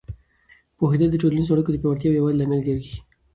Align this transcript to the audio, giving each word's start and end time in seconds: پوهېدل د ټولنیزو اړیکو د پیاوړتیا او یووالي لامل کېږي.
پوهېدل 0.77 1.07
د 1.11 1.15
ټولنیزو 1.21 1.53
اړیکو 1.53 1.71
د 1.73 1.77
پیاوړتیا 1.81 2.09
او 2.09 2.15
یووالي 2.17 2.37
لامل 2.39 2.61
کېږي. 2.67 2.93